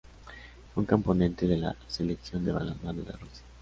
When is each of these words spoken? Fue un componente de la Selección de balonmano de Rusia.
Fue 0.73 0.81
un 0.81 0.87
componente 0.87 1.45
de 1.45 1.57
la 1.59 1.75
Selección 1.87 2.43
de 2.43 2.51
balonmano 2.51 3.03
de 3.03 3.11
Rusia. 3.11 3.43